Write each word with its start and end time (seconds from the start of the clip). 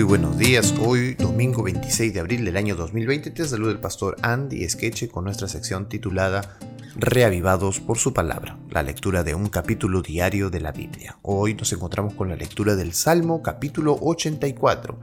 Muy 0.00 0.08
buenos 0.08 0.38
días, 0.38 0.74
hoy 0.80 1.12
domingo 1.12 1.62
26 1.62 2.14
de 2.14 2.20
abril 2.20 2.42
del 2.46 2.56
año 2.56 2.74
2020 2.74 3.32
te 3.32 3.44
saluda 3.44 3.72
el 3.72 3.80
pastor 3.80 4.16
Andy 4.22 4.64
Esqueche 4.64 5.10
con 5.10 5.24
nuestra 5.24 5.46
sección 5.46 5.90
titulada 5.90 6.56
Reavivados 6.96 7.80
por 7.80 7.98
su 7.98 8.14
palabra, 8.14 8.56
la 8.70 8.82
lectura 8.82 9.24
de 9.24 9.34
un 9.34 9.50
capítulo 9.50 10.00
diario 10.00 10.48
de 10.48 10.60
la 10.60 10.72
Biblia. 10.72 11.18
Hoy 11.20 11.52
nos 11.52 11.70
encontramos 11.74 12.14
con 12.14 12.30
la 12.30 12.36
lectura 12.36 12.76
del 12.76 12.94
Salmo 12.94 13.42
capítulo 13.42 13.94
84 14.00 14.98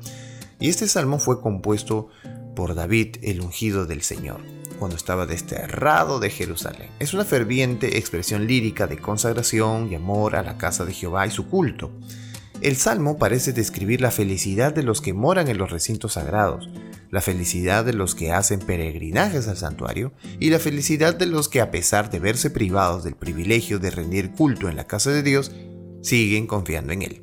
y 0.60 0.68
este 0.68 0.88
salmo 0.88 1.20
fue 1.20 1.42
compuesto 1.42 2.10
por 2.56 2.74
David 2.74 3.18
el 3.22 3.42
ungido 3.42 3.86
del 3.86 4.02
Señor 4.02 4.42
cuando 4.80 4.98
estaba 4.98 5.28
desterrado 5.28 6.20
de 6.20 6.32
Jerusalén. 6.32 6.90
Es 6.98 7.14
una 7.14 7.24
ferviente 7.24 8.00
expresión 8.00 8.48
lírica 8.48 8.88
de 8.88 8.98
consagración 8.98 9.92
y 9.92 9.96
amor 9.96 10.36
a 10.36 10.42
la 10.42 10.58
casa 10.58 10.86
de 10.86 10.94
Jehová 10.94 11.28
y 11.28 11.30
su 11.30 11.48
culto. 11.48 11.92
El 12.60 12.76
salmo 12.76 13.20
parece 13.20 13.54
describir 13.54 14.02
la 14.02 14.10
felicidad 14.10 14.74
de 14.74 14.82
los 14.82 15.00
que 15.00 15.14
moran 15.14 15.48
en 15.48 15.60
los 15.60 15.70
recintos 15.70 16.14
sagrados, 16.14 16.70
la 17.12 17.22
felicidad 17.22 17.86
de 17.86 17.94
los 17.94 18.16
que 18.16 18.32
hacen 18.32 18.60
peregrinajes 18.60 19.48
al 19.48 19.58
santuario 19.58 20.12
y 20.40 20.50
la 20.50 20.58
felicidad 20.58 21.14
de 21.14 21.28
los 21.28 21.50
que 21.50 21.62
a 21.62 21.70
pesar 21.70 22.10
de 22.10 22.18
verse 22.18 22.50
privados 22.50 23.04
del 23.04 23.16
privilegio 23.16 23.78
de 23.78 23.92
rendir 23.92 24.32
culto 24.32 24.70
en 24.70 24.76
la 24.76 24.88
casa 24.88 25.12
de 25.12 25.22
Dios, 25.22 25.52
siguen 26.02 26.48
confiando 26.48 26.94
en 26.94 27.04
Él. 27.04 27.22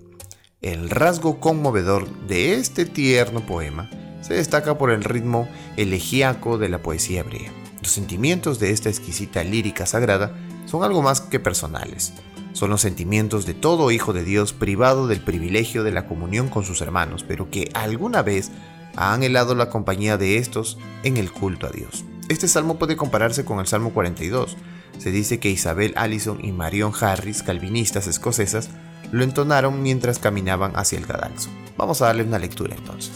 El 0.63 0.89
rasgo 0.89 1.41
conmovedor 1.41 2.09
de 2.29 2.55
este 2.55 2.85
tierno 2.85 3.45
poema 3.45 3.91
se 4.23 4.35
destaca 4.35 4.79
por 4.79 4.93
el 4.93 5.03
ritmo 5.03 5.49
elegíaco 5.77 6.59
de 6.59 6.69
la 6.69 6.81
poesía 6.81 7.21
hebrea. 7.21 7.53
Los 7.83 7.91
sentimientos 7.91 8.61
de 8.61 8.71
esta 8.71 8.89
exquisita 8.89 9.43
lírica 9.43 9.85
sagrada 9.85 10.33
son 10.67 10.85
algo 10.85 11.03
más 11.03 11.21
que 11.21 11.41
personales 11.41 12.13
son 12.55 12.71
los 12.71 12.81
sentimientos 12.81 13.47
de 13.47 13.53
todo 13.53 13.91
hijo 13.91 14.13
de 14.13 14.25
Dios 14.25 14.53
privado 14.53 15.09
del 15.09 15.21
privilegio 15.21 15.83
de 15.83 15.91
la 15.91 16.07
comunión 16.07 16.49
con 16.49 16.65
sus 16.65 16.81
hermanos, 16.81 17.25
pero 17.27 17.51
que 17.51 17.69
alguna 17.75 18.23
vez 18.23 18.53
ha 18.97 19.13
anhelado 19.13 19.57
la 19.57 19.69
compañía 19.71 20.17
de 20.17 20.39
estos 20.39 20.79
en 21.03 21.17
el 21.17 21.33
culto 21.33 21.67
a 21.67 21.71
Dios. 21.71 22.05
Este 22.29 22.47
salmo 22.47 22.79
puede 22.79 22.97
compararse 22.97 23.45
con 23.45 23.59
el 23.59 23.67
Salmo 23.67 23.93
42. 23.93 24.57
Se 24.99 25.11
dice 25.11 25.41
que 25.41 25.51
Isabel 25.51 25.95
Allison 25.97 26.43
y 26.45 26.53
Marion 26.53 26.93
Harris, 26.99 27.43
calvinistas 27.43 28.07
escocesas, 28.07 28.71
lo 29.11 29.25
entonaron 29.25 29.83
mientras 29.83 30.21
caminaban 30.21 30.73
hacia 30.77 30.99
el 30.99 31.07
cadalso. 31.07 31.51
Vamos 31.77 32.01
a 32.01 32.07
darle 32.07 32.23
una 32.23 32.39
lectura 32.39 32.77
entonces. 32.77 33.13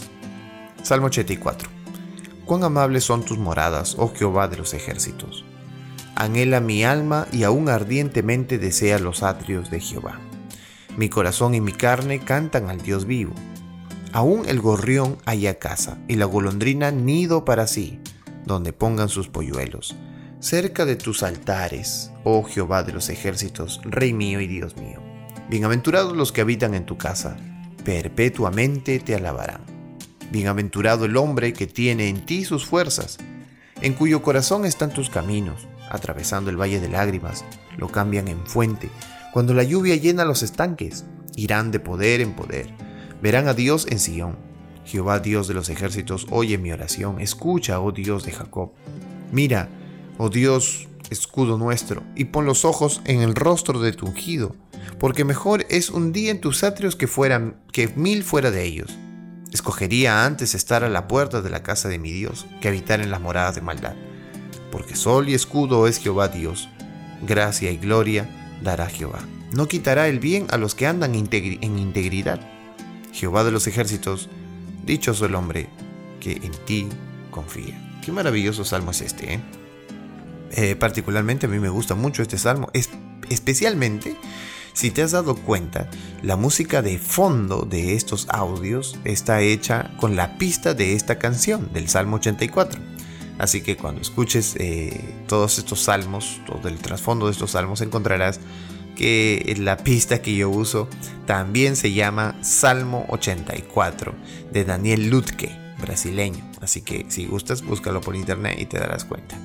Salmo 0.83 1.07
84. 1.07 1.69
Cuán 2.45 2.65
amables 2.65 3.05
son 3.05 3.23
tus 3.23 3.37
moradas, 3.37 3.95
oh 3.97 4.13
Jehová 4.13 4.49
de 4.49 4.57
los 4.57 4.73
ejércitos 4.73 5.45
anhela 6.19 6.59
mi 6.59 6.83
alma 6.83 7.27
y 7.31 7.43
aún 7.43 7.69
ardientemente 7.69 8.59
desea 8.59 8.99
los 8.99 9.23
atrios 9.23 9.71
de 9.71 9.79
Jehová. 9.79 10.19
Mi 10.97 11.07
corazón 11.07 11.55
y 11.55 11.61
mi 11.61 11.71
carne 11.71 12.19
cantan 12.19 12.69
al 12.69 12.81
Dios 12.81 13.05
vivo. 13.05 13.33
Aún 14.11 14.43
el 14.47 14.59
gorrión 14.59 15.17
haya 15.25 15.59
casa 15.59 15.97
y 16.09 16.15
la 16.15 16.25
golondrina 16.25 16.91
nido 16.91 17.45
para 17.45 17.67
sí, 17.67 17.99
donde 18.45 18.73
pongan 18.73 19.07
sus 19.07 19.29
polluelos. 19.29 19.95
Cerca 20.41 20.85
de 20.85 20.97
tus 20.97 21.23
altares, 21.23 22.11
oh 22.25 22.43
Jehová 22.43 22.83
de 22.83 22.91
los 22.91 23.09
ejércitos, 23.09 23.79
Rey 23.83 24.11
mío 24.13 24.41
y 24.41 24.47
Dios 24.47 24.75
mío. 24.75 25.01
Bienaventurados 25.49 26.17
los 26.17 26.33
que 26.33 26.41
habitan 26.41 26.73
en 26.73 26.85
tu 26.85 26.97
casa, 26.97 27.37
perpetuamente 27.85 28.99
te 28.99 29.15
alabarán. 29.15 29.61
Bienaventurado 30.31 31.05
el 31.05 31.15
hombre 31.15 31.53
que 31.53 31.65
tiene 31.65 32.09
en 32.09 32.25
ti 32.25 32.43
sus 32.43 32.65
fuerzas, 32.65 33.19
en 33.81 33.93
cuyo 33.93 34.21
corazón 34.21 34.65
están 34.65 34.91
tus 34.91 35.09
caminos 35.09 35.67
atravesando 35.89 36.49
el 36.49 36.59
valle 36.59 36.79
de 36.79 36.89
lágrimas, 36.89 37.43
lo 37.77 37.89
cambian 37.89 38.27
en 38.27 38.45
fuente. 38.45 38.89
Cuando 39.33 39.53
la 39.53 39.63
lluvia 39.63 39.95
llena 39.95 40.25
los 40.25 40.43
estanques, 40.43 41.05
irán 41.35 41.71
de 41.71 41.79
poder 41.79 42.21
en 42.21 42.33
poder. 42.33 42.67
Verán 43.21 43.47
a 43.47 43.53
Dios 43.53 43.87
en 43.89 43.99
Sión. 43.99 44.37
Jehová 44.85 45.19
Dios 45.19 45.47
de 45.47 45.53
los 45.53 45.69
ejércitos, 45.69 46.25
oye 46.31 46.57
mi 46.57 46.71
oración, 46.71 47.19
escucha, 47.19 47.79
oh 47.79 47.91
Dios 47.91 48.25
de 48.25 48.31
Jacob. 48.31 48.71
Mira, 49.31 49.69
oh 50.17 50.29
Dios, 50.29 50.87
escudo 51.11 51.59
nuestro, 51.59 52.01
y 52.15 52.25
pon 52.25 52.45
los 52.45 52.65
ojos 52.65 53.01
en 53.05 53.21
el 53.21 53.35
rostro 53.35 53.79
de 53.79 53.93
tu 53.93 54.07
ungido, 54.07 54.55
porque 54.99 55.25
mejor 55.25 55.65
es 55.69 55.91
un 55.91 56.11
día 56.11 56.31
en 56.31 56.41
tus 56.41 56.63
atrios 56.63 56.95
que, 56.95 57.07
que 57.71 57.87
mil 57.89 58.23
fuera 58.23 58.49
de 58.49 58.63
ellos. 58.63 58.97
Escogería 59.51 60.25
antes 60.25 60.55
estar 60.55 60.83
a 60.83 60.89
la 60.89 61.07
puerta 61.07 61.41
de 61.41 61.51
la 61.51 61.61
casa 61.61 61.87
de 61.87 61.99
mi 61.99 62.11
Dios 62.11 62.47
que 62.59 62.67
habitar 62.67 62.99
en 62.99 63.11
las 63.11 63.21
moradas 63.21 63.53
de 63.55 63.61
maldad 63.61 63.95
porque 64.71 64.95
sol 64.95 65.29
y 65.29 65.33
escudo 65.33 65.87
es 65.87 65.97
Jehová 65.97 66.27
Dios. 66.27 66.69
Gracia 67.21 67.71
y 67.71 67.77
gloria 67.77 68.29
dará 68.61 68.87
Jehová. 68.87 69.19
No 69.51 69.67
quitará 69.67 70.07
el 70.07 70.19
bien 70.19 70.47
a 70.51 70.57
los 70.57 70.75
que 70.75 70.87
andan 70.87 71.15
en 71.15 71.79
integridad. 71.79 72.39
Jehová 73.11 73.43
de 73.43 73.51
los 73.51 73.67
ejércitos, 73.67 74.29
dichoso 74.85 75.25
el 75.25 75.35
hombre 75.35 75.69
que 76.19 76.33
en 76.33 76.51
ti 76.65 76.87
confía. 77.31 77.99
Qué 78.03 78.11
maravilloso 78.11 78.63
salmo 78.63 78.91
es 78.91 79.01
este. 79.01 79.33
¿eh? 79.33 79.39
Eh, 80.51 80.75
particularmente 80.75 81.47
a 81.47 81.49
mí 81.49 81.59
me 81.59 81.69
gusta 81.69 81.95
mucho 81.95 82.21
este 82.21 82.37
salmo, 82.37 82.69
especialmente 83.29 84.15
si 84.73 84.91
te 84.91 85.01
has 85.01 85.11
dado 85.11 85.35
cuenta, 85.35 85.89
la 86.23 86.37
música 86.37 86.81
de 86.81 86.99
fondo 86.99 87.63
de 87.63 87.95
estos 87.95 88.27
audios 88.29 88.97
está 89.03 89.41
hecha 89.41 89.91
con 89.97 90.15
la 90.15 90.37
pista 90.37 90.73
de 90.73 90.93
esta 90.93 91.19
canción 91.19 91.73
del 91.73 91.89
Salmo 91.89 92.15
84. 92.17 92.88
Así 93.39 93.61
que 93.61 93.77
cuando 93.77 94.01
escuches 94.01 94.55
eh, 94.59 95.01
todos 95.27 95.57
estos 95.57 95.79
salmos, 95.79 96.41
todo 96.45 96.67
el 96.67 96.77
trasfondo 96.77 97.25
de 97.27 97.31
estos 97.31 97.51
salmos, 97.51 97.81
encontrarás 97.81 98.39
que 98.97 99.55
la 99.57 99.77
pista 99.77 100.21
que 100.21 100.35
yo 100.35 100.49
uso 100.49 100.89
también 101.25 101.77
se 101.77 101.93
llama 101.93 102.35
Salmo 102.41 103.05
84 103.07 104.13
de 104.51 104.65
Daniel 104.65 105.09
Lutke, 105.09 105.57
brasileño. 105.79 106.43
Así 106.61 106.81
que 106.81 107.05
si 107.07 107.25
gustas, 107.25 107.61
búscalo 107.63 108.01
por 108.01 108.17
internet 108.17 108.57
y 108.59 108.65
te 108.65 108.77
darás 108.77 109.05
cuenta. 109.05 109.39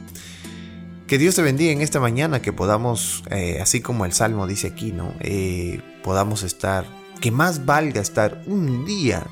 Que 1.07 1.17
Dios 1.17 1.37
te 1.37 1.43
bendiga 1.43 1.71
en 1.71 1.81
esta 1.81 2.01
mañana, 2.01 2.43
que 2.43 2.53
podamos, 2.53 3.23
eh, 3.31 3.61
así 3.63 3.81
como 3.81 4.05
el 4.07 4.13
Salmo 4.13 4.49
dice 4.49 4.67
aquí, 4.67 4.91
¿no? 4.91 5.15
Eh, 5.21 5.81
podamos 6.03 6.43
estar, 6.43 6.85
que 7.21 7.31
más 7.31 7.65
valga 7.65 8.01
estar 8.01 8.43
un 8.47 8.85
día 8.85 9.25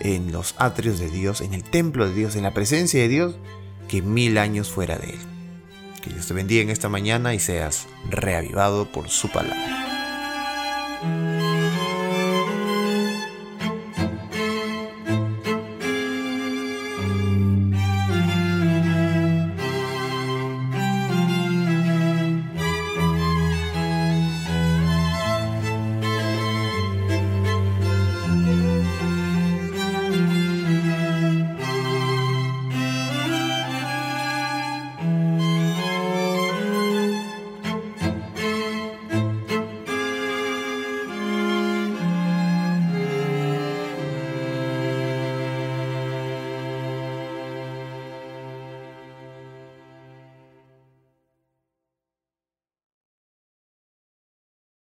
en 0.00 0.32
los 0.32 0.56
atrios 0.58 0.98
de 0.98 1.08
Dios, 1.08 1.40
en 1.40 1.54
el 1.54 1.62
templo 1.62 2.08
de 2.08 2.14
Dios, 2.14 2.34
en 2.34 2.42
la 2.42 2.52
presencia 2.52 3.00
de 3.00 3.08
Dios, 3.08 3.36
que 3.88 4.02
mil 4.02 4.38
años 4.38 4.70
fuera 4.70 4.96
de 4.96 5.10
Él. 5.10 5.18
Que 6.02 6.10
Dios 6.10 6.26
te 6.26 6.34
bendiga 6.34 6.62
en 6.62 6.70
esta 6.70 6.88
mañana 6.88 7.34
y 7.34 7.38
seas 7.38 7.86
reavivado 8.10 8.90
por 8.90 9.08
su 9.08 9.28
palabra. 9.28 9.85